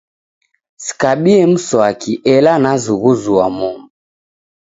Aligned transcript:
Sikabie 0.83 1.39
mswaki 1.53 2.13
ela 2.33 2.53
nazughuzua 2.63 3.45
momu. 3.57 3.85